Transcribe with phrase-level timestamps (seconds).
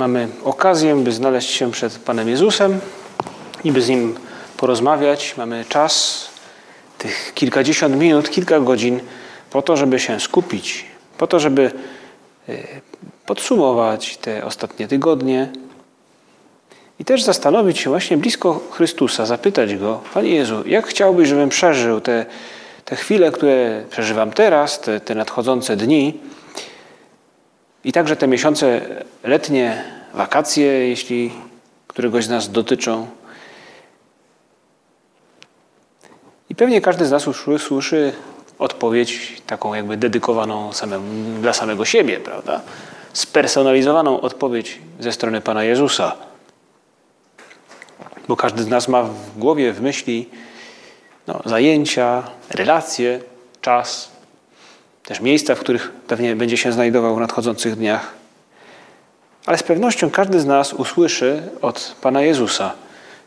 [0.00, 2.80] mamy okazję, by znaleźć się przed Panem Jezusem
[3.64, 4.14] i by z Nim
[4.56, 5.34] porozmawiać.
[5.36, 6.26] Mamy czas,
[6.98, 9.00] tych kilkadziesiąt minut, kilka godzin,
[9.50, 10.84] po to, żeby się skupić,
[11.18, 11.72] po to, żeby
[12.48, 12.52] e,
[13.26, 15.48] podsumować te ostatnie tygodnie
[16.98, 22.00] i też zastanowić się właśnie blisko Chrystusa, zapytać Go, Panie Jezu, jak chciałbyś, żebym przeżył
[22.00, 22.26] te,
[22.84, 26.20] te chwile, które przeżywam teraz, te, te nadchodzące dni,
[27.84, 28.80] i także te miesiące
[29.24, 29.84] letnie,
[30.14, 31.32] wakacje, jeśli
[31.86, 33.06] któregoś z nas dotyczą.
[36.48, 37.26] I pewnie każdy z nas
[37.58, 38.12] słyszy
[38.58, 42.60] odpowiedź taką jakby dedykowaną samemu, dla samego siebie, prawda?
[43.12, 46.16] Spersonalizowaną odpowiedź ze strony Pana Jezusa.
[48.28, 50.28] Bo każdy z nas ma w głowie, w myśli
[51.26, 53.20] no, zajęcia, relacje,
[53.60, 54.12] czas,
[55.10, 58.12] też miejsca, w których pewnie będzie się znajdował w nadchodzących dniach.
[59.46, 62.72] Ale z pewnością każdy z nas usłyszy od Pana Jezusa: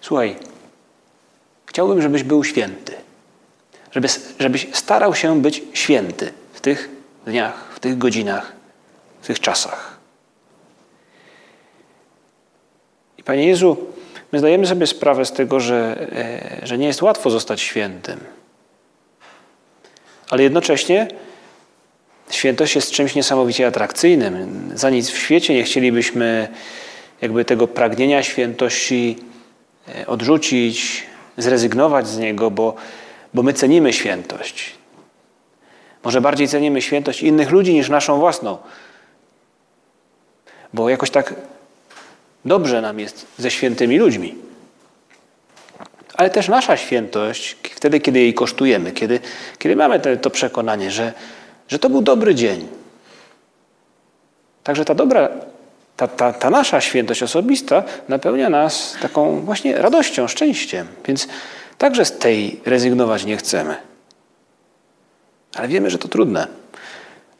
[0.02, 0.36] Słuchaj,
[1.66, 2.94] chciałbym, żebyś był święty.
[3.92, 4.08] Żeby,
[4.40, 6.90] żebyś starał się być święty w tych
[7.26, 8.52] dniach, w tych godzinach,
[9.22, 9.98] w tych czasach.
[13.18, 13.78] I Panie Jezu,
[14.32, 16.08] my zdajemy sobie sprawę z tego, że,
[16.62, 18.20] e, że nie jest łatwo zostać świętym.
[20.30, 21.08] Ale jednocześnie
[22.34, 24.70] Świętość jest czymś niesamowicie atrakcyjnym.
[24.76, 26.48] Za nic w świecie nie chcielibyśmy
[27.22, 29.18] jakby tego pragnienia świętości
[29.88, 31.04] e, odrzucić,
[31.38, 32.76] zrezygnować z niego, bo,
[33.34, 34.76] bo my cenimy świętość.
[36.04, 38.58] Może bardziej cenimy świętość innych ludzi niż naszą własną.
[40.74, 41.34] Bo jakoś tak
[42.46, 44.36] dobrze nam jest ze świętymi ludźmi.
[46.14, 49.20] Ale też nasza świętość, wtedy, kiedy jej kosztujemy, kiedy,
[49.58, 51.14] kiedy mamy te, to przekonanie, że,
[51.74, 52.68] że to był dobry dzień.
[54.64, 55.30] Także ta dobra,
[55.98, 60.88] ta, ta, ta nasza świętość osobista napełnia nas taką właśnie radością, szczęściem.
[61.06, 61.28] Więc
[61.78, 63.76] także z tej rezygnować nie chcemy.
[65.56, 66.48] Ale wiemy, że to trudne.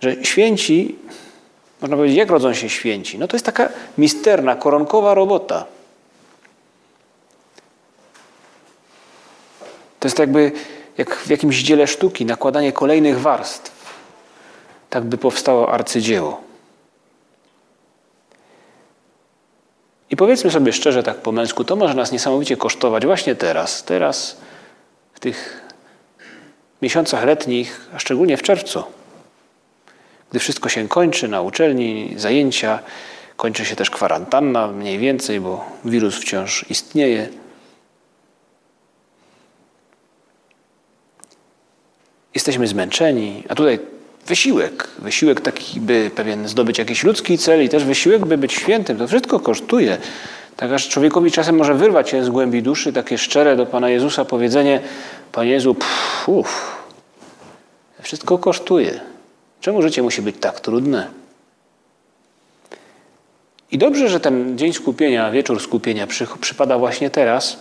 [0.02, 0.96] Że święci,
[1.82, 3.20] można powiedzieć, jak rodzą się święci?
[3.20, 5.66] No to jest taka misterna, koronkowa robota.
[10.00, 10.52] To jest jakby
[10.98, 13.73] jak w jakimś dziele sztuki, nakładanie kolejnych warstw
[14.94, 16.42] tak by powstało arcydzieło.
[20.10, 24.38] I powiedzmy sobie szczerze, tak po męsku, to może nas niesamowicie kosztować właśnie teraz, teraz,
[25.14, 25.62] w tych
[26.82, 28.84] miesiącach letnich, a szczególnie w czerwcu,
[30.30, 32.80] gdy wszystko się kończy na uczelni, zajęcia,
[33.36, 37.30] kończy się też kwarantanna mniej więcej, bo wirus wciąż istnieje.
[42.36, 43.93] Jesteśmy zmęczeni, a tutaj
[44.28, 44.88] wysiłek.
[45.00, 48.98] Wysiłek taki, by pewien zdobyć jakiś ludzki cel i też wysiłek, by być świętym.
[48.98, 49.98] To wszystko kosztuje.
[50.58, 54.26] Tak aż człowiekowi czasem może wyrwać się z głębi duszy takie szczere do Pana Jezusa
[54.26, 54.82] powiedzenie
[55.32, 56.28] Panie Jezu, pff,
[58.02, 59.00] wszystko kosztuje.
[59.62, 61.08] Czemu życie musi być tak trudne?
[63.72, 66.08] I dobrze, że ten dzień skupienia, wieczór skupienia
[66.42, 67.60] przypada właśnie teraz,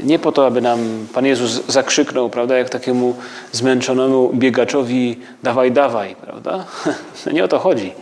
[0.00, 3.16] nie po to, aby nam Pan Jezus zakrzyknął, prawda, jak takiemu
[3.52, 6.64] zmęczonemu biegaczowi dawaj, dawaj, prawda?
[7.26, 7.92] No nie o to chodzi.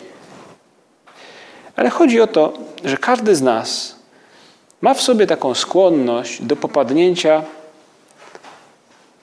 [1.77, 2.53] Ale chodzi o to,
[2.85, 3.97] że każdy z nas
[4.81, 7.43] ma w sobie taką skłonność do popadnięcia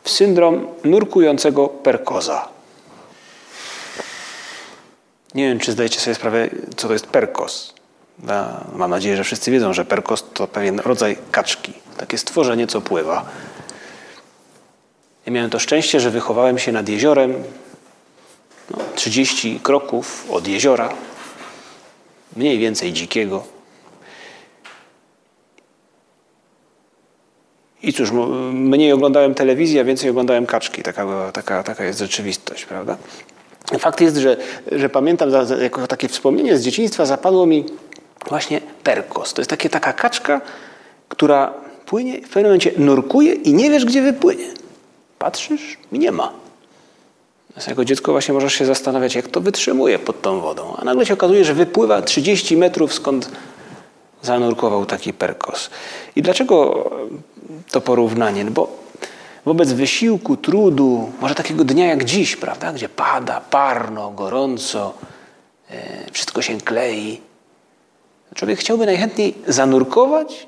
[0.04, 2.48] w syndrom nurkującego perkoza.
[5.36, 7.77] Nie wiem, czy zdajecie sobie sprawę, co to jest perkos.
[8.74, 13.26] Mam nadzieję, że wszyscy wiedzą, że perkos to pewien rodzaj kaczki takie stworzenie, co pływa.
[15.26, 17.44] Ja miałem to szczęście, że wychowałem się nad jeziorem,
[18.72, 20.90] no, 30 kroków od jeziora,
[22.36, 23.44] mniej więcej dzikiego.
[27.84, 28.12] I cóż,
[28.54, 30.84] mniej oglądałem telewizji, a więcej oglądałem kaczki.
[30.84, 32.98] Taka, taka, taka jest rzeczywistość, prawda?
[33.80, 34.38] Fakt jest, że,
[34.72, 35.30] że pamiętam,
[35.62, 37.66] jako takie wspomnienie z dzieciństwa zapadło mi
[38.30, 39.34] właśnie perkos.
[39.34, 40.42] To jest takie, taka kaczka,
[41.10, 41.54] która
[41.86, 44.46] płynie, w pewnym momencie nurkuje i nie wiesz, gdzie wypłynie.
[45.20, 46.34] Patrzysz i nie ma.
[47.68, 50.76] Jako dziecko właśnie możesz się zastanawiać, jak to wytrzymuje pod tą wodą.
[50.78, 53.32] A nagle się okazuje, że wypływa 30 metrów skąd
[54.22, 55.70] zanurkował taki perkos.
[56.16, 56.90] I dlaczego
[57.72, 58.44] to porównanie?
[58.44, 58.70] No bo
[59.46, 64.94] wobec wysiłku, trudu, może takiego dnia jak dziś, prawda, gdzie pada, parno, gorąco,
[65.70, 67.22] e, wszystko się klei,
[68.38, 70.48] człowiek chciałby najchętniej zanurkować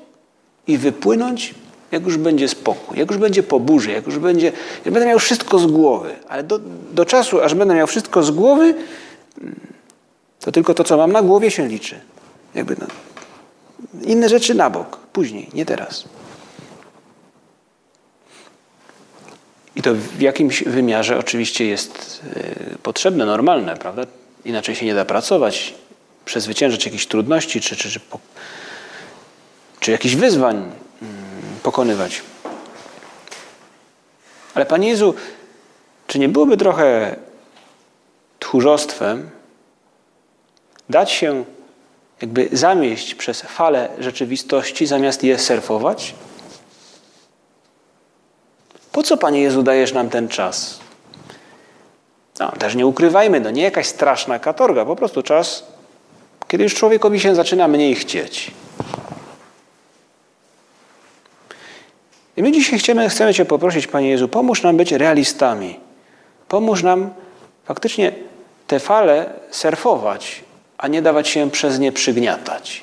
[0.66, 1.54] i wypłynąć,
[1.92, 4.52] jak już będzie spokój, jak już będzie po burzy, jak już będzie,
[4.84, 6.14] jak będę miał wszystko z głowy.
[6.28, 6.60] Ale do,
[6.92, 8.74] do czasu, aż będę miał wszystko z głowy,
[10.40, 12.00] to tylko to, co mam na głowie się liczy.
[12.54, 12.86] Jakby no,
[14.02, 16.04] inne rzeczy na bok, później, nie teraz.
[19.76, 22.22] I to w jakimś wymiarze oczywiście jest
[22.74, 24.02] y, potrzebne, normalne, prawda?
[24.44, 25.74] Inaczej się nie da pracować,
[26.30, 28.00] przezwyciężyć jakieś trudności czy, czy, czy,
[29.80, 30.72] czy jakichś wyzwań mm,
[31.62, 32.22] pokonywać.
[34.54, 35.14] Ale Panie Jezu,
[36.06, 37.16] czy nie byłoby trochę
[38.38, 39.30] tchórzostwem
[40.88, 41.44] dać się
[42.22, 46.14] jakby zamieść przez fale rzeczywistości, zamiast je surfować?
[48.92, 50.80] Po co, Panie Jezu, dajesz nam ten czas?
[52.38, 55.79] No, też nie ukrywajmy, no nie jakaś straszna katorga, po prostu czas,
[56.50, 58.50] kiedy już człowiekowi się zaczyna mniej chcieć.
[62.36, 65.80] I my dzisiaj chcemy, chcemy Cię poprosić, Panie Jezu, pomóż nam być realistami.
[66.48, 67.10] Pomóż nam
[67.64, 68.12] faktycznie
[68.66, 70.44] te fale surfować,
[70.78, 72.82] a nie dawać się przez nie przygniatać.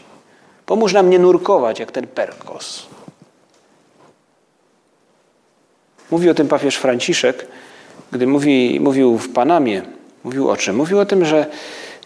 [0.66, 2.88] Pomóż nam nie nurkować jak ten perkos.
[6.12, 7.48] Mówi o tym papież Franciszek,
[8.12, 9.82] gdy mówi, mówił w Panamie.
[10.24, 10.76] Mówił o czym?
[10.76, 11.46] Mówił o tym, że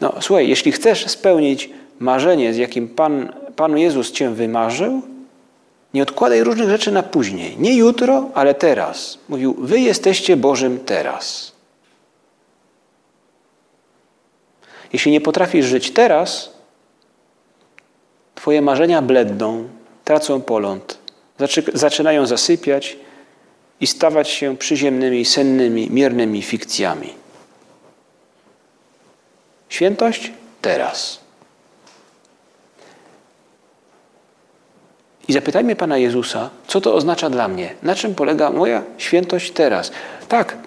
[0.02, 1.70] no, słuchaj, jeśli chcesz spełnić
[2.00, 5.02] marzenie, z jakim Pan, Pan Jezus Cię wymarzył,
[5.94, 7.56] nie odkładaj różnych rzeczy na później.
[7.60, 9.18] Nie jutro, ale teraz.
[9.30, 11.52] Mówił, wy jesteście Bożym teraz.
[14.94, 16.62] Jeśli nie potrafisz żyć teraz,
[18.42, 19.70] Twoje marzenia bledną,
[20.04, 20.98] tracą poląd,
[21.74, 22.98] zaczynają zasypiać
[23.80, 27.21] i stawać się przyziemnymi, sennymi, miernymi fikcjami.
[29.72, 30.32] Świętość
[30.62, 31.20] teraz.
[35.28, 37.76] I zapytajmy Pana Jezusa, co to oznacza dla mnie?
[37.84, 39.92] Na czym polega moja świętość teraz?
[40.28, 40.58] Tak,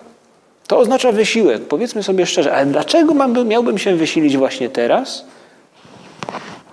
[0.66, 1.62] to oznacza wysiłek.
[1.62, 5.24] Powiedzmy sobie szczerze, ale dlaczego mam, miałbym się wysilić właśnie teraz?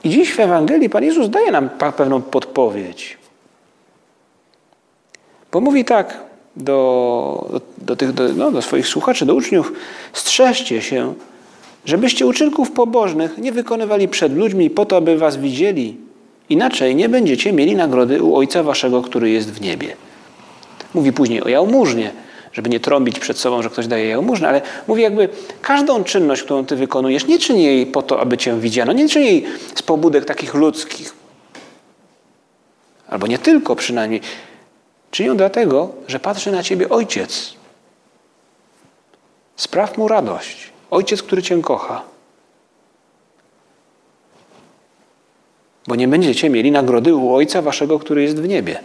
[0.04, 3.18] I dziś w Ewangelii Pan Jezus daje nam pewną podpowiedź.
[5.52, 6.18] Bo mówi tak
[6.56, 9.74] do, do, tych, do, no, do swoich słuchaczy, do uczniów,
[10.14, 11.14] strzeżcie się,
[11.86, 15.98] żebyście uczynków pobożnych nie wykonywali przed ludźmi po to, aby was widzieli.
[16.50, 19.96] Inaczej nie będziecie mieli nagrody u Ojca Waszego, który jest w niebie.
[20.94, 22.12] Mówi później o jałmużnie,
[22.54, 25.30] żeby nie trąbić przed sobą, że ktoś daje jałmużnę, ale mówi jakby
[25.62, 29.26] każdą czynność, którą Ty wykonujesz, nie czyni jej po to, aby Cię widziano, nie czyni
[29.26, 29.46] jej
[29.76, 31.14] z pobudek takich ludzkich.
[33.08, 34.22] Albo nie tylko przynajmniej.
[35.12, 37.54] Czynią dlatego, że patrzy na Ciebie Ojciec.
[39.56, 40.71] Spraw Mu radość.
[40.92, 42.02] Ojciec, który Cię kocha.
[45.88, 48.80] Bo nie będziecie mieli nagrody u Ojca Waszego, który jest w niebie.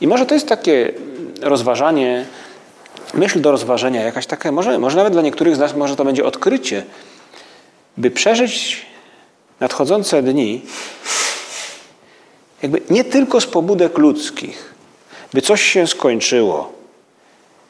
[0.00, 0.92] I może to jest takie
[1.40, 2.26] rozważanie,
[3.14, 6.24] myśl do rozważenia, jakaś taka, może, może nawet dla niektórych z nas może to będzie
[6.24, 6.84] odkrycie,
[7.96, 8.86] by przeżyć
[9.60, 10.62] nadchodzące dni
[12.62, 14.74] jakby nie tylko z pobudek ludzkich,
[15.32, 16.72] by coś się skończyło,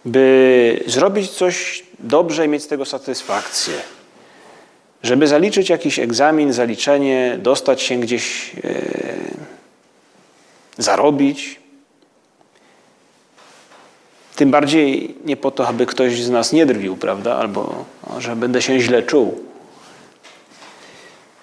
[0.04, 3.75] by zrobić coś dobrze i mieć z tego satysfakcję,
[5.02, 8.64] żeby zaliczyć jakiś egzamin, zaliczenie, dostać się gdzieś, yy,
[10.78, 11.61] zarobić.
[14.37, 17.37] Tym bardziej nie po to, aby ktoś z nas nie drwił, prawda?
[17.37, 17.84] Albo
[18.18, 19.44] że będę się źle czuł.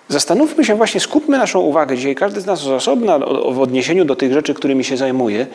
[0.10, 3.20] Zastanówmy się właśnie, skupmy naszą uwagę dzisiaj, każdy z nas osobna
[3.52, 5.48] w odniesieniu do tych rzeczy, którymi się zajmuje,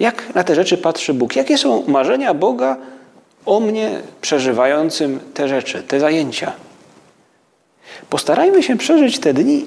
[0.00, 1.36] jak na te rzeczy patrzy Bóg.
[1.36, 2.76] Jakie są marzenia Boga
[3.46, 6.52] o mnie przeżywającym te rzeczy, te zajęcia.
[8.10, 9.66] Postarajmy się przeżyć te dni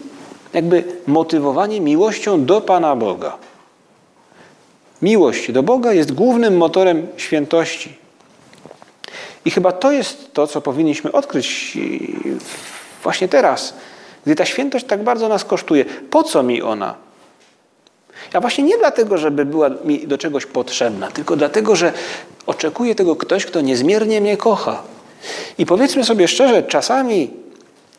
[0.54, 3.38] jakby motywowanie miłością do Pana Boga.
[5.02, 7.98] Miłość do Boga jest głównym motorem świętości.
[9.46, 11.78] I chyba to jest to, co powinniśmy odkryć
[13.04, 13.74] właśnie teraz,
[14.26, 15.86] gdy ta świętość tak bardzo nas kosztuje.
[15.86, 16.96] Po co mi ona?
[18.34, 21.94] Ja właśnie nie dlatego, żeby była mi do czegoś potrzebna, tylko dlatego, że
[22.46, 24.84] oczekuje tego ktoś, kto niezmiernie mnie kocha.
[25.58, 27.32] I powiedzmy sobie szczerze, czasami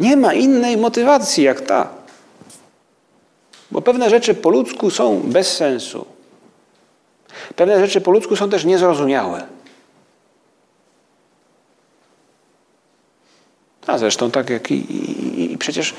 [0.01, 1.89] nie ma innej motywacji jak ta.
[3.71, 6.07] Bo pewne rzeczy po ludzku są bez sensu.
[7.57, 9.47] Pewne rzeczy po ludzku są też niezrozumiałe.
[13.87, 15.95] A zresztą tak jak i, i, i przecież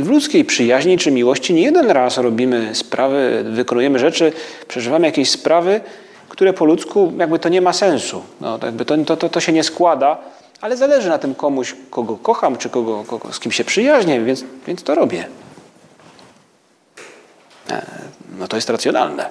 [0.00, 4.32] i w ludzkiej przyjaźni czy miłości nie jeden raz robimy sprawy, wykonujemy rzeczy,
[4.68, 5.80] przeżywamy jakieś sprawy,
[6.28, 8.22] które po ludzku jakby to nie ma sensu.
[8.40, 10.18] No, jakby to, to, to, to się nie składa,
[10.60, 14.44] ale zależy na tym komuś, kogo kocham, czy kogo, kogo, z kim się przyjaźnię, więc,
[14.66, 15.24] więc to robię.
[17.70, 17.82] E,
[18.38, 19.30] no to jest racjonalne.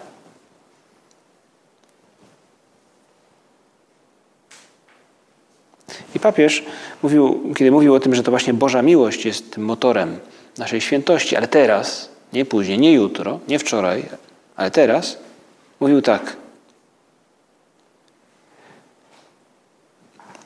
[6.15, 6.63] I papież
[7.03, 10.19] mówił, kiedy mówił o tym, że to właśnie Boża miłość jest motorem
[10.59, 14.05] naszej świętości, ale teraz, nie później, nie jutro, nie wczoraj,
[14.55, 15.17] ale teraz,
[15.79, 16.35] mówił tak.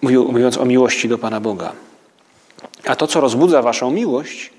[0.02, 1.72] Mówił, mówiąc o miłości do Pana Boga.
[2.86, 4.52] A to, co rozbudza Waszą miłość,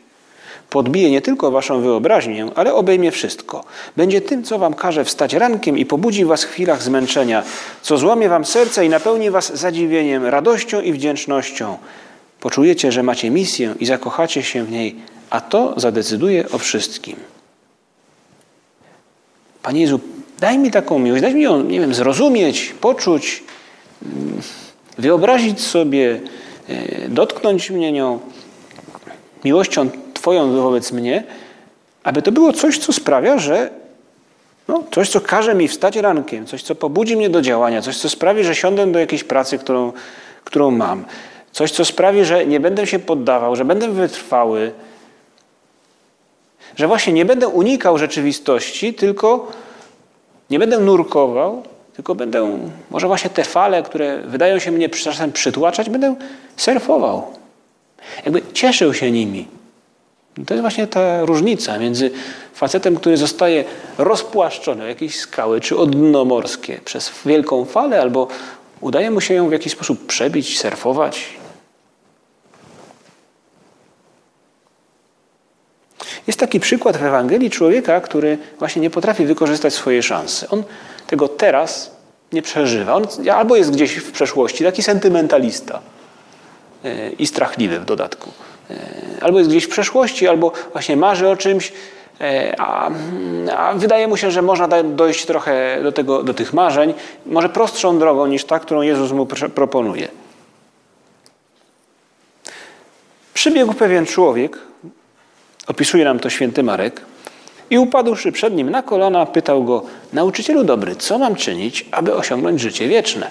[0.71, 3.65] podbije nie tylko Waszą wyobraźnię, ale obejmie wszystko.
[3.97, 7.43] Będzie tym, co Wam każe wstać rankiem i pobudzi Was w chwilach zmęczenia,
[7.83, 11.79] co złamie Wam serce i napełni Was zadziwieniem, radością i wdzięcznością.
[12.41, 14.97] Poczujecie, że macie misję i zakochacie się w niej,
[15.35, 17.17] a to zadecyduje o wszystkim.
[19.63, 20.01] Panie Jezu,
[20.41, 23.45] daj mi taką miłość, daj mi ją, nie wiem, zrozumieć, poczuć,
[24.03, 24.41] mm,
[24.99, 26.21] wyobrazić sobie,
[26.69, 28.19] e, dotknąć mnie nią
[29.45, 31.25] miłością Twoją wobec mnie,
[32.05, 33.71] aby to było coś, co sprawia, że
[34.69, 38.09] no, coś, co każe mi wstać rankiem, coś, co pobudzi mnie do działania, coś, co
[38.09, 39.93] sprawi, że siądę do jakiejś pracy, którą,
[40.45, 41.05] którą mam,
[41.53, 44.73] coś, co sprawi, że nie będę się poddawał, że będę wytrwały,
[46.77, 49.53] że właśnie nie będę unikał rzeczywistości, tylko
[50.51, 51.63] nie będę nurkował,
[51.97, 52.59] tylko będę,
[52.91, 56.15] może właśnie te fale, które wydają się mnie czasem przytłaczać, będę
[56.57, 57.27] surfował.
[58.25, 59.47] Jakby cieszył się nimi.
[60.47, 62.11] To jest właśnie ta różnica między
[62.55, 63.65] facetem, który zostaje
[63.99, 68.29] rozpłaszczony o jakieś skały czy o dno morskie przez wielką falę, albo
[68.81, 71.27] udaje mu się ją w jakiś sposób przebić, surfować.
[76.27, 80.49] Jest taki przykład w Ewangelii człowieka, który właśnie nie potrafi wykorzystać swojej szansy.
[80.49, 80.65] On
[81.07, 81.91] tego teraz
[82.33, 82.95] nie przeżywa.
[82.95, 85.81] On albo jest gdzieś w przeszłości, taki sentymentalista
[86.85, 88.31] e, i strachliwy w dodatku.
[88.71, 88.75] E,
[89.21, 91.73] albo jest gdzieś w przeszłości, albo właśnie marzy o czymś,
[92.21, 92.91] e, a,
[93.57, 96.95] a, wydaje mu się, że można dojść trochę do, tego, do tych marzeń,
[97.27, 100.09] może prostszą drogą niż ta, którą Jezus mu proponuje.
[103.35, 104.59] Przybiegł pewien człowiek,
[105.67, 107.01] opisuje nam to święty Marek,
[107.71, 112.61] i upadłszy przed nim na kolana, pytał go: Nauczycielu dobry, co mam czynić, aby osiągnąć
[112.61, 113.31] życie wieczne?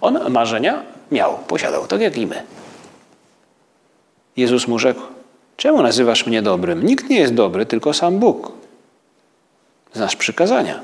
[0.00, 2.42] On marzenia miał, posiadał, tak jak i my.
[4.36, 5.00] Jezus mu rzekł:
[5.56, 6.86] Czemu nazywasz mnie dobrym?
[6.86, 8.52] Nikt nie jest dobry, tylko sam Bóg.
[9.92, 10.80] Znasz przykazania.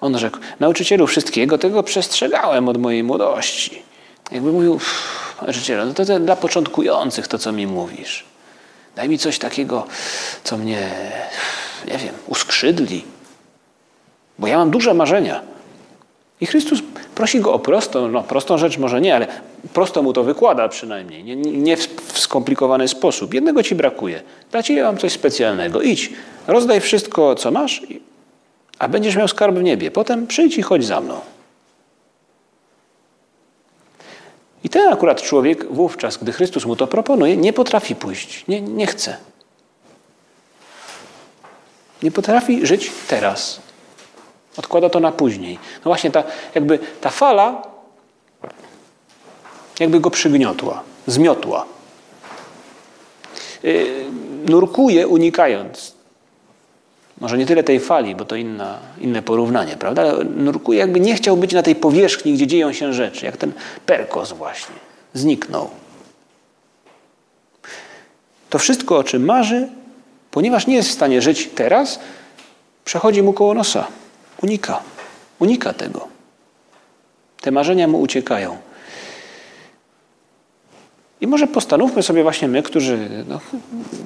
[0.00, 3.82] On rzekł: Nauczycielu wszystkiego, tego przestrzegałem od mojej młodości.
[4.32, 4.80] Jakby mówił:
[5.42, 8.24] Nauczycielu, no to, to dla początkujących to, co mi mówisz.
[8.96, 9.86] Daj mi coś takiego,
[10.44, 10.90] co mnie,
[11.86, 13.04] nie wiem, uskrzydli.
[14.38, 15.42] Bo ja mam duże marzenia.
[16.40, 16.80] I Chrystus
[17.14, 19.26] prosi go o prostą, no prostą rzecz może nie, ale
[19.72, 23.34] prosto mu to wykłada przynajmniej, nie, nie w skomplikowany sposób.
[23.34, 24.22] Jednego ci brakuje.
[24.50, 25.82] Dla ciebie mam coś specjalnego.
[25.82, 26.12] Idź,
[26.46, 27.82] rozdaj wszystko, co masz,
[28.78, 29.90] a będziesz miał skarb w niebie.
[29.90, 31.20] Potem przyjdź i chodź za mną.
[34.64, 38.86] I ten akurat człowiek wówczas, gdy Chrystus mu to proponuje, nie potrafi pójść, nie, nie
[38.86, 39.16] chce.
[42.02, 43.60] Nie potrafi żyć teraz.
[44.56, 45.54] Odkłada to na później.
[45.54, 46.24] No właśnie ta,
[46.54, 47.70] jakby ta fala
[49.80, 51.66] jakby go przygniotła, zmiotła.
[53.62, 54.04] Yy,
[54.48, 55.89] nurkuje unikając.
[57.20, 60.12] Może nie tyle tej fali, bo to inna, inne porównanie, prawda?
[60.36, 63.52] Nurkuje jakby nie chciał być na tej powierzchni, gdzie dzieją się rzeczy, jak ten
[63.86, 64.74] perkos właśnie.
[65.14, 65.70] Zniknął.
[68.50, 69.68] To wszystko, o czym marzy,
[70.30, 72.00] ponieważ nie jest w stanie żyć teraz,
[72.84, 73.86] przechodzi mu koło nosa.
[74.42, 74.82] Unika.
[75.38, 76.08] Unika tego.
[77.40, 78.56] Te marzenia mu uciekają.
[81.20, 83.40] I może postanówmy sobie właśnie my, którzy no,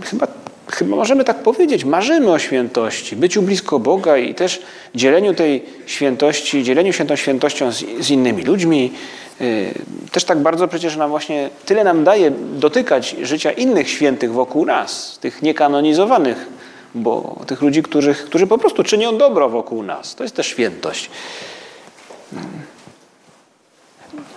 [0.00, 0.26] chyba,
[0.74, 4.62] chyba możemy tak powiedzieć, marzymy o świętości, byciu blisko Boga i też
[4.94, 8.92] dzieleniu tej świętości, dzieleniu się tą świętością z, z innymi ludźmi.
[9.40, 9.74] Yy,
[10.12, 15.18] też tak bardzo przecież nam właśnie tyle nam daje dotykać życia innych świętych wokół nas,
[15.20, 16.48] tych niekanonizowanych,
[16.94, 20.14] bo tych ludzi, którzy, którzy po prostu czynią dobro wokół nas.
[20.14, 21.10] To jest też świętość.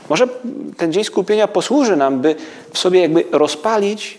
[0.10, 0.27] Może
[0.77, 2.36] ten dzień skupienia posłuży nam, by
[2.74, 4.17] w sobie jakby rozpalić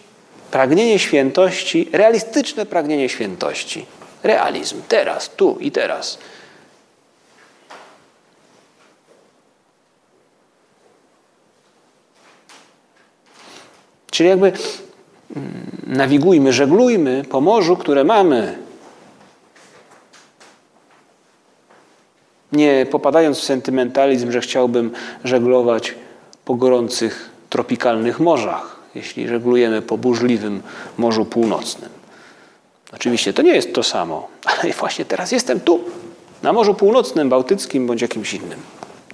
[0.51, 3.87] pragnienie świętości, realistyczne pragnienie świętości.
[4.23, 6.19] Realizm, teraz, tu i teraz.
[14.11, 14.53] Czyli jakby
[15.37, 18.59] mm, nawigujmy, żeglujmy po morzu, które mamy.
[22.53, 24.93] Nie popadając w sentymentalizm, że chciałbym
[25.25, 25.95] żeglować
[26.45, 30.63] po gorących, tropikalnych morzach, jeśli żeglujemy po burzliwym
[30.97, 31.91] Morzu Północnym.
[32.93, 34.29] Oczywiście to nie jest to samo,
[34.63, 35.81] ale właśnie teraz jestem tu,
[36.43, 38.59] na Morzu Północnym, Bałtyckim bądź jakimś innym,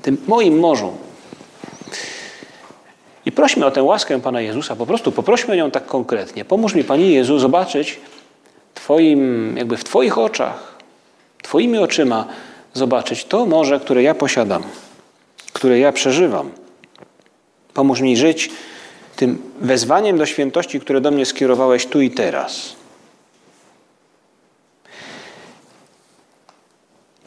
[0.02, 0.92] tym moim morzu.
[3.26, 6.44] I prośmy o tę łaskę Pana Jezusa, po prostu poprośmy o nią tak konkretnie.
[6.44, 8.00] Pomóż mi, Panie Jezu, zobaczyć
[8.74, 10.74] Twoim, jakby w Twoich oczach,
[11.42, 12.26] Twoimi oczyma
[12.74, 14.62] zobaczyć to morze, które ja posiadam,
[15.52, 16.50] które ja przeżywam.
[17.74, 18.50] Pomóż mi żyć
[19.16, 22.76] tym wezwaniem do świętości, które do mnie skierowałeś tu i teraz.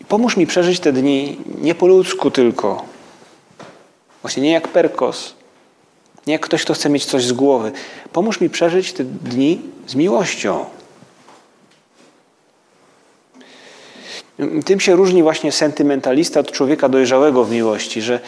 [0.01, 2.86] I pomóż mi przeżyć te dni nie po ludzku tylko,
[4.22, 5.34] właśnie nie jak perkos,
[6.27, 7.72] nie jak ktoś, kto chce mieć coś z głowy.
[8.13, 10.65] Pomóż mi przeżyć te dni z miłością.
[14.65, 18.20] Tym się różni właśnie sentymentalista od człowieka dojrzałego w miłości, że,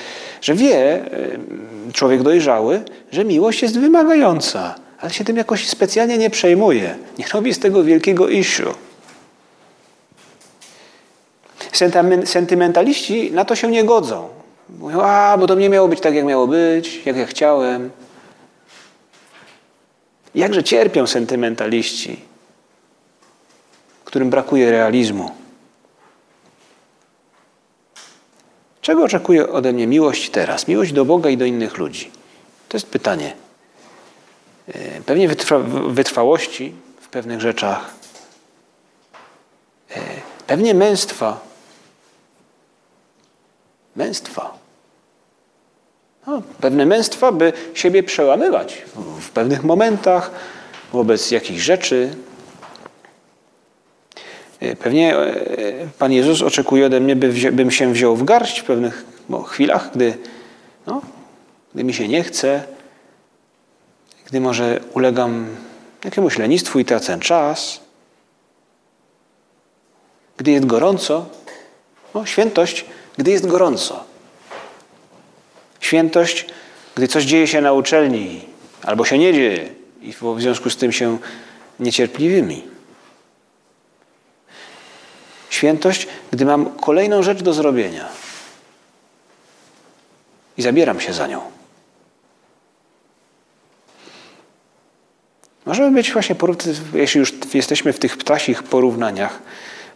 [0.42, 1.06] że wie
[1.94, 6.96] człowiek dojrzały, że miłość jest wymagająca, ale się tym jakoś specjalnie nie przejmuje.
[7.18, 8.74] Nie robi z tego wielkiego issue.
[12.26, 14.30] Sentymentaliści na to się nie godzą.
[14.80, 17.90] Mówią, a, bo to nie miało być tak, jak miało być, jak ja chciałem.
[20.36, 22.20] Jakże cierpią sentymentaliści,
[24.06, 25.32] którym brakuje realizmu.
[28.90, 30.68] Czego oczekuje ode mnie miłość teraz?
[30.68, 32.12] Miłość do Boga i do innych ludzi.
[32.70, 33.36] To jest pytanie.
[34.68, 37.94] E, pewnie wytrwa, wytrwałości w pewnych rzeczach.
[39.92, 40.00] E,
[40.48, 41.40] pewnie męstwa.
[43.96, 44.58] Męstwa.
[46.28, 48.86] No, pewne męstwa, by siebie przełamywać
[49.22, 50.32] w pewnych momentach,
[50.94, 52.16] wobec jakichś rzeczy,
[54.80, 55.34] pewnie e,
[56.00, 59.06] Pan Jezus oczekuje ode mnie, by bym się wziął w garść w pewnych
[59.48, 60.18] chwilach, gdy,
[60.88, 61.02] no,
[61.74, 62.64] gdy mi się nie chce,
[64.26, 65.48] gdy może ulegam
[66.06, 67.80] jakiemuś lenistwu i tracę czas,
[70.38, 71.26] gdy jest gorąco.
[72.14, 72.86] No, świętość,
[73.18, 74.04] gdy jest gorąco.
[75.80, 76.46] Świętość,
[76.96, 78.42] gdy coś dzieje się na uczelni
[78.84, 79.70] albo się nie dzieje
[80.02, 81.18] i w związku z tym się
[81.80, 82.79] niecierpliwymi.
[85.50, 88.08] Świętość, gdy mam kolejną rzecz do zrobienia
[90.58, 91.42] i zabieram się za nią.
[95.66, 96.36] Możemy być właśnie,
[96.94, 99.40] jeśli już jesteśmy w tych ptasich porównaniach,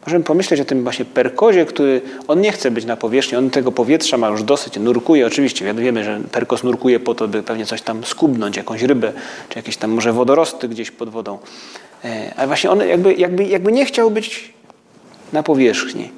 [0.06, 3.72] możemy pomyśleć o tym właśnie perkozie, który on nie chce być na powierzchni, on tego
[3.72, 5.74] powietrza ma już dosyć, nurkuje oczywiście.
[5.74, 9.14] Wiemy, że perkos nurkuje po to, by pewnie coś tam skubnąć, jakąś rybę,
[9.50, 11.40] czy jakieś tam może wodorosty gdzieś pod wodą.
[12.06, 14.54] E, ale właśnie on jakby, jakby, jakby nie chciał być
[15.34, 16.12] na powierzchni.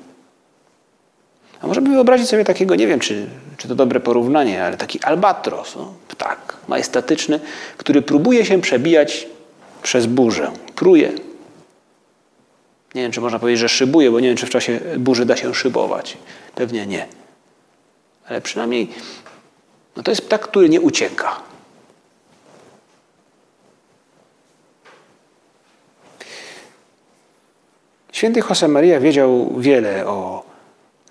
[1.62, 5.04] A może by wyobrazić sobie takiego, nie wiem, czy, czy to dobre porównanie, ale taki
[5.04, 7.40] albatros, no, ptak majestatyczny,
[7.78, 9.28] który próbuje się przebijać
[9.84, 10.52] przez burzę.
[10.76, 11.12] Pruje.
[12.96, 15.38] Nie wiem, czy można powiedzieć, że szybuje, bo nie wiem, czy w czasie burzy da
[15.38, 16.18] się szybować.
[16.56, 17.08] Pewnie nie.
[18.30, 18.90] Ale przynajmniej
[19.96, 21.36] no to jest ptak, który nie ucieka.
[28.16, 30.44] Święty Josemaria wiedział wiele o,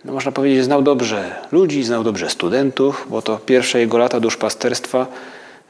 [0.05, 5.07] no można powiedzieć, znał dobrze ludzi, znał dobrze studentów, bo to pierwsze jego lata duszpasterstwa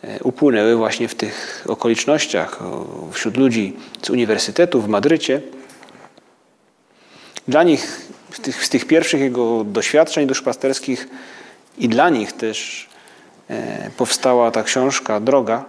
[0.02, 2.58] e, upłynęły właśnie w tych okolicznościach,
[3.12, 5.40] wśród ludzi z uniwersytetu w Madrycie.
[7.48, 11.08] Dla nich, z tych, z tych pierwszych jego doświadczeń duszpasterskich
[11.78, 12.88] i dla nich też
[13.50, 15.64] e, powstała ta książka Droga,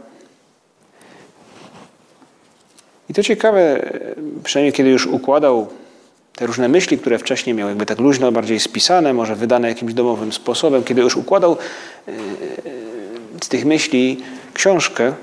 [3.09, 3.91] i to ciekawe,
[4.43, 5.67] przynajmniej kiedy już układał
[6.35, 10.33] te różne myśli, które wcześniej miał jakby tak luźno bardziej spisane, może wydane jakimś domowym
[10.33, 11.57] sposobem, kiedy już układał
[12.07, 12.11] e,
[13.43, 14.17] z tych myśli
[14.53, 15.13] książkę,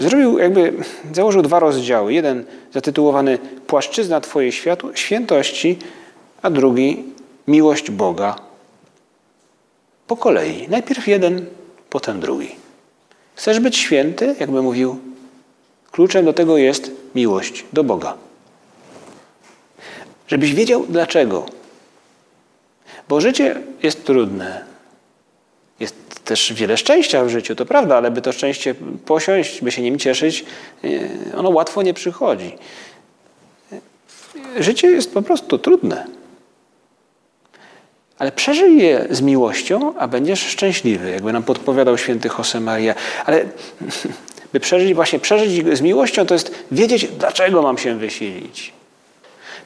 [0.00, 0.72] zrobił jakby,
[1.12, 2.12] założył dwa rozdziały.
[2.12, 4.52] Jeden zatytułowany Płaszczyzna Twojej
[4.94, 5.78] świętości,
[6.42, 7.04] a drugi
[7.48, 8.36] Miłość Boga.
[10.06, 10.68] Po kolei.
[10.68, 11.46] Najpierw jeden,
[11.90, 12.48] potem drugi.
[13.34, 14.98] Chcesz być święty, jakby mówił
[15.92, 18.14] Kluczem do tego jest miłość do Boga.
[20.28, 21.46] Żebyś wiedział dlaczego.
[23.08, 24.64] Bo życie jest trudne.
[25.80, 28.74] Jest też wiele szczęścia w życiu, to prawda, ale by to szczęście
[29.06, 30.44] posiąść, by się nim cieszyć,
[30.84, 32.58] e, ono łatwo nie przychodzi.
[34.58, 36.06] Życie jest po prostu trudne.
[38.18, 42.94] Ale przeżyj je z miłością, a będziesz szczęśliwy, jakby nam podpowiadał święty Josemaria.
[43.26, 43.44] Ale
[44.52, 48.72] By przeżyć, właśnie przeżyć z miłością, to jest wiedzieć, dlaczego mam się wysilić.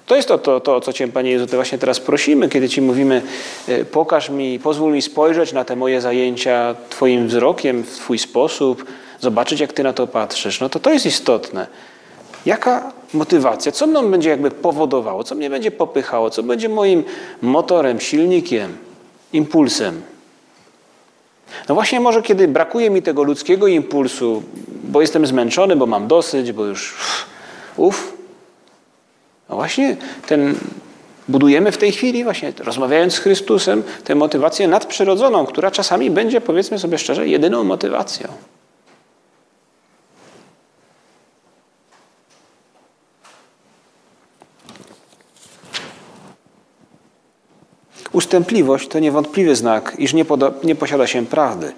[0.06, 2.82] To jest to, to, to, co Cię, Panie Jezu, to właśnie teraz prosimy, kiedy Ci
[2.82, 3.22] mówimy,
[3.68, 8.84] e, pokaż mi, pozwól mi spojrzeć na te moje zajęcia Twoim wzrokiem, w Twój sposób,
[9.20, 10.60] zobaczyć, jak Ty na to patrzysz.
[10.60, 11.66] No to to jest istotne.
[12.46, 13.72] Jaka motywacja?
[13.72, 15.24] Co mną będzie jakby powodowało?
[15.24, 16.30] Co mnie będzie popychało?
[16.30, 17.04] Co będzie moim
[17.42, 18.76] motorem, silnikiem,
[19.32, 20.02] impulsem?
[21.68, 24.42] No właśnie może kiedy brakuje mi tego ludzkiego impulsu,
[24.84, 26.94] bo jestem zmęczony, bo mam dosyć, bo już
[27.76, 28.12] uff,
[29.48, 30.54] no właśnie ten
[31.28, 36.78] budujemy w tej chwili, właśnie rozmawiając z Chrystusem, tę motywację nadprzyrodzoną, która czasami będzie, powiedzmy
[36.78, 38.28] sobie szczerze, jedyną motywacją.
[48.14, 50.24] Ustępliwość to niewątpliwy znak, iż nie,
[50.64, 51.72] nie posiada się prawdy.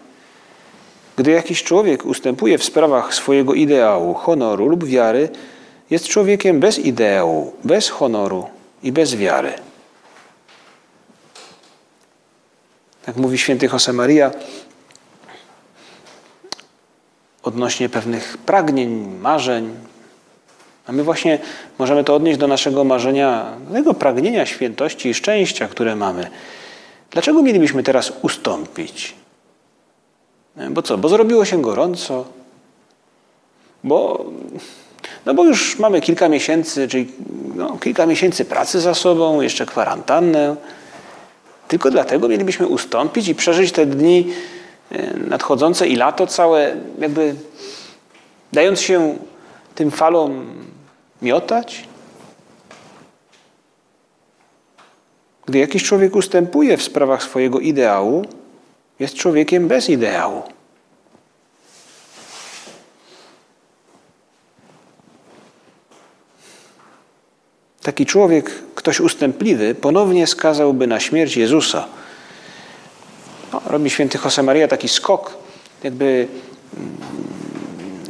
[1.17, 5.29] Gdy jakiś człowiek ustępuje w sprawach swojego ideału, honoru lub wiary,
[5.91, 8.47] jest człowiekiem bez ideału, bez honoru
[8.83, 9.53] i bez wiary.
[13.07, 14.31] Tak mówi święty Josemaria
[17.43, 19.86] odnośnie pewnych pragnień, marzeń.
[20.87, 21.39] A my właśnie
[21.79, 26.31] możemy to odnieść do naszego marzenia, do tego pragnienia świętości i szczęścia, które mamy.
[27.11, 29.15] Dlaczego mielibyśmy teraz ustąpić?
[30.71, 30.99] Bo co?
[30.99, 32.25] Bo zrobiło się gorąco,
[33.85, 34.25] bo
[35.27, 37.13] no bo już mamy kilka miesięcy, czyli
[37.55, 40.57] no, kilka miesięcy pracy za sobą, jeszcze kwarantannę.
[41.69, 44.33] Tylko dlatego mielibyśmy ustąpić i przeżyć te dni
[44.93, 47.35] e, nadchodzące i lato całe, jakby
[48.53, 49.17] dając się
[49.75, 50.47] tym falom
[51.27, 51.85] miotać.
[55.47, 58.25] Gdy jakiś człowiek ustępuje w sprawach swojego ideału,
[58.99, 60.43] jest człowiekiem bez ideału.
[67.83, 71.87] Taki człowiek, ktoś ustępliwy, ponownie skazałby na śmierć Jezusa.
[73.53, 75.35] No, robi święty Josemaria taki skok,
[75.83, 76.29] jakby,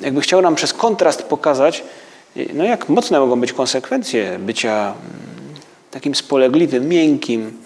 [0.03, 1.85] jakby chciał nam przez kontrast pokazać,
[2.55, 4.95] no jak mocne mogą być konsekwencje bycia
[5.91, 7.63] takim spolegliwym, miękkim,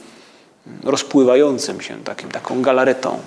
[0.85, 3.19] rozpływającym się, takim, taką galaretą.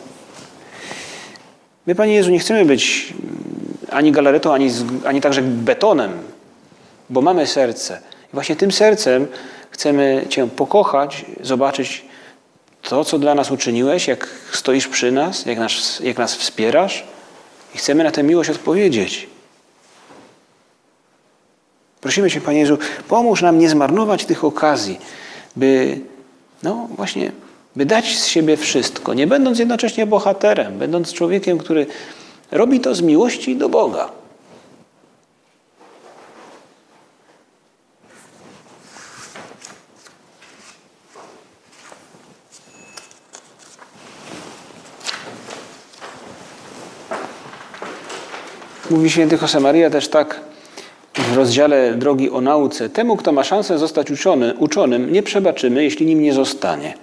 [1.88, 3.14] My, Panie Jezu, nie chcemy być
[3.92, 4.70] ani galaretą, ani,
[5.06, 6.12] ani także betonem,
[7.10, 8.02] bo mamy serce.
[8.34, 9.28] Właśnie tym sercem
[9.72, 12.06] chcemy Cię pokochać, zobaczyć
[12.82, 17.04] to, co dla nas uczyniłeś, jak stoisz przy nas, jak nas, jak nas wspierasz
[17.76, 19.33] i chcemy na tę miłość odpowiedzieć.
[22.04, 25.00] Prosimy Cię, Panie Jezu, pomóż nam nie zmarnować tych okazji,
[25.56, 26.00] by,
[26.64, 27.32] no właśnie,
[27.76, 31.86] by dać z siebie wszystko, nie będąc jednocześnie bohaterem, będąc człowiekiem, który
[32.52, 34.10] robi to z miłości do Boga.
[48.90, 50.53] Mówi święty Josemaria też tak
[51.24, 52.90] w rozdziale Drogi o nauce.
[52.90, 56.94] Temu, kto ma szansę zostać uczony, uczonym, nie przebaczymy, jeśli nim nie zostanie.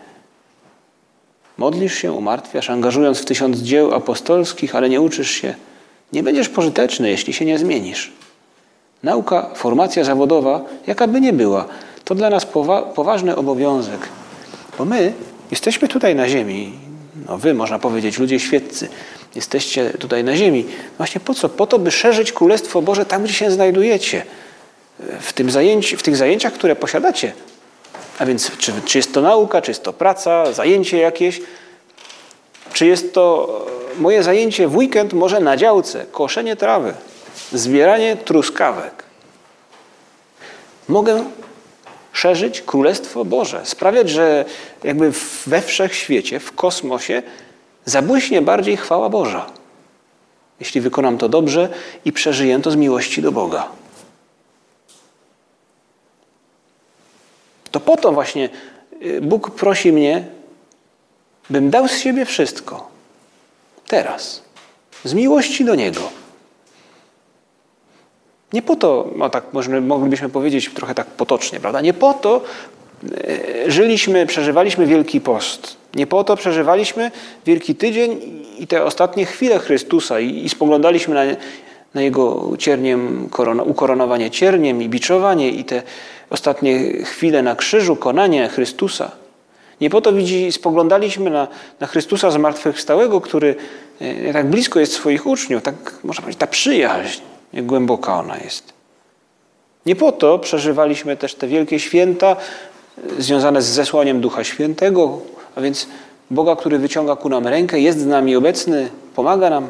[1.59, 5.55] Modlisz się, umartwiasz, angażując w tysiąc dzieł apostolskich, ale nie uczysz się.
[6.13, 8.13] Nie będziesz pożyteczny, jeśli się nie zmienisz.
[9.03, 11.65] Nauka, formacja zawodowa, jaka by nie była,
[12.05, 14.09] to dla nas powa poważny obowiązek.
[14.79, 15.13] Bo my
[15.51, 16.73] jesteśmy tutaj na ziemi,
[17.29, 18.89] no wy, można powiedzieć, ludzie świeccy,
[19.35, 20.67] jesteście tutaj na ziemi.
[20.97, 21.49] Właśnie po co?
[21.49, 24.23] Po to, by szerzyć Królestwo Boże tam, gdzie się znajdujecie.
[25.21, 27.33] W, tym zajęci, w tych zajęciach, które posiadacie.
[28.19, 31.41] A więc czy, czy jest to nauka, czy jest to praca, zajęcie jakieś,
[32.73, 33.49] czy jest to
[33.99, 36.95] moje zajęcie w weekend może na działce, koszenie trawy,
[37.53, 39.05] zbieranie truskawek.
[40.89, 41.25] Mogę
[42.13, 44.45] szerzyć Królestwo Boże, sprawiać, że
[44.85, 45.13] jakby
[45.47, 47.23] we wszechświecie, w kosmosie
[47.85, 49.47] zabłyśnie bardziej chwała Boża,
[50.61, 51.69] jeśli wykonam to dobrze
[52.05, 53.69] i przeżyję to z miłości do Boga.
[57.71, 58.49] To po to właśnie
[59.03, 60.25] y, Bóg prosi mnie,
[61.51, 62.89] bym dał z siebie wszystko.
[63.87, 64.43] Teraz.
[65.05, 66.01] Z miłości do Niego.
[68.53, 71.81] Nie po to, no tak możemy, moglibyśmy powiedzieć trochę tak potocznie, prawda?
[71.81, 72.43] Nie po to
[73.67, 75.77] żyliśmy, przeżywaliśmy Wielki Post.
[75.95, 77.11] Nie po to przeżywaliśmy
[77.47, 78.21] Wielki Tydzień
[78.59, 81.23] i te ostatnie chwile Chrystusa i, i spoglądaliśmy na,
[81.95, 83.29] na Jego cierniem,
[83.65, 85.83] ukoronowanie cierniem i biczowanie i te
[86.31, 89.11] ostatnie chwile na krzyżu, konanie Chrystusa.
[89.81, 91.49] Nie po to widzi, spoglądaliśmy na,
[91.81, 93.55] na Chrystusa zmartwychwstałego, który
[94.01, 97.21] e, tak blisko jest swoich uczniów, tak można powiedzieć, ta przyjaźń,
[97.53, 98.73] jak głęboka ona jest.
[99.87, 102.70] Nie po to przeżywaliśmy też te wielkie święta e,
[103.19, 105.19] związane z zesłaniem Ducha Świętego,
[105.57, 105.87] a więc
[106.31, 109.69] Boga, który wyciąga ku nam rękę, jest z nami obecny, pomaga nam.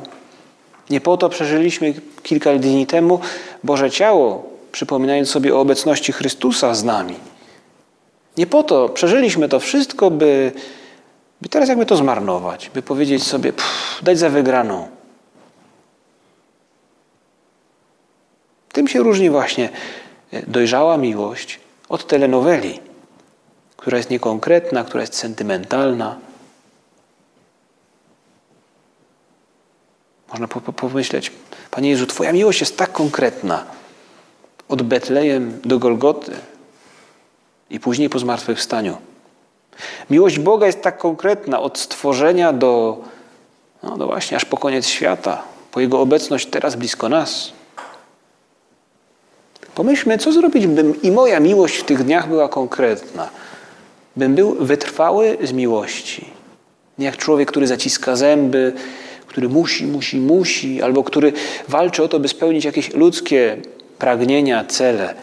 [0.91, 3.21] Nie po to przeżyliśmy kilka dni temu
[3.65, 7.15] Boże Ciało, przypominając sobie o obecności Chrystusa z nami.
[8.37, 10.53] Nie po to przeżyliśmy to wszystko, by,
[11.43, 14.89] by teraz jakby to zmarnować, by powiedzieć sobie, pff, dać za wygraną.
[18.73, 19.69] Tym się różni właśnie
[20.47, 22.81] dojrzała miłość od telenoweli,
[23.81, 26.17] która jest niekonkretna, która jest sentymentalna.
[30.33, 31.33] Można pomyśleć,
[31.71, 33.65] Panie Jezu, Twoja miłość jest tak konkretna.
[34.69, 36.33] Od Betlejem do Golgoty
[37.71, 38.97] i później po zmartwychwstaniu.
[40.11, 42.99] Miłość Boga jest tak konkretna od stworzenia do,
[43.83, 47.53] no, do właśnie aż po koniec świata, po Jego obecność teraz blisko nas.
[49.75, 53.29] Pomyślmy, co zrobić, bym i moja miłość w tych dniach była konkretna.
[54.17, 56.25] Bym był wytrwały z miłości.
[56.99, 58.73] Nie jak człowiek, który zaciska zęby,
[59.27, 61.33] który musi, musi, musi, albo który
[61.69, 63.57] walczy o to, by spełnić jakieś ludzkie
[63.99, 65.15] pragnienia, cele,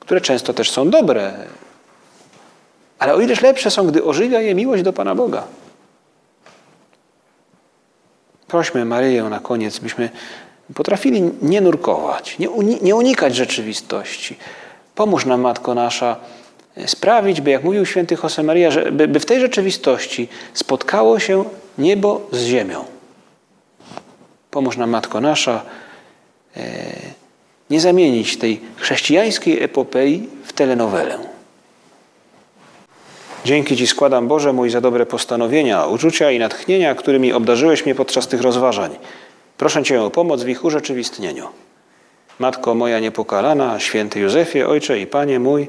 [0.00, 1.32] które często też są dobre.
[2.98, 5.46] Ale o ileż lepsze są, gdy ożywia je miłość do Pana Boga.
[8.48, 10.10] Prośmy Maryję na koniec, byśmy
[10.74, 12.38] potrafili nie nurkować,
[12.82, 14.36] nie, unikać rzeczywistości.
[14.94, 16.16] Pomóż nam, Matko Nasza,
[16.86, 21.44] sprawić, by, jak mówił święty Josemaria, że, by, by w tej rzeczywistości spotkało się
[21.78, 22.84] niebo z ziemią.
[24.50, 25.62] Pomóż nam, Matko Nasza,
[26.56, 26.62] e,
[27.70, 31.18] nie zamienić tej chrześcijańskiej epopei w telenowelę.
[33.44, 38.28] Dzięki Ci składam, Boże mój, za dobre postanowienia, uczucia i natchnienia, którymi obdarzyłeś mnie podczas
[38.28, 38.96] tych rozważań.
[39.58, 41.48] Proszę Cię o pomoc w ich urzeczywistnieniu.
[42.38, 45.68] Matko moja niepokalana, święty Józefie, Ojcze i Panie mój,